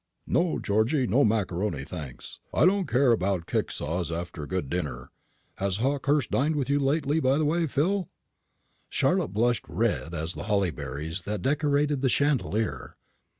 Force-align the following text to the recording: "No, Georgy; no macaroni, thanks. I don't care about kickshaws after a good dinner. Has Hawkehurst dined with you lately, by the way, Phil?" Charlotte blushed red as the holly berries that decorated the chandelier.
"No, 0.25 0.57
Georgy; 0.57 1.05
no 1.05 1.23
macaroni, 1.23 1.83
thanks. 1.83 2.39
I 2.55 2.65
don't 2.65 2.87
care 2.87 3.11
about 3.11 3.45
kickshaws 3.45 4.11
after 4.11 4.41
a 4.41 4.47
good 4.47 4.67
dinner. 4.67 5.11
Has 5.57 5.77
Hawkehurst 5.77 6.31
dined 6.31 6.55
with 6.55 6.71
you 6.71 6.79
lately, 6.79 7.19
by 7.19 7.37
the 7.37 7.45
way, 7.45 7.67
Phil?" 7.67 8.09
Charlotte 8.89 9.31
blushed 9.31 9.65
red 9.69 10.15
as 10.15 10.33
the 10.33 10.45
holly 10.45 10.71
berries 10.71 11.21
that 11.25 11.43
decorated 11.43 12.01
the 12.01 12.09
chandelier. 12.09 12.95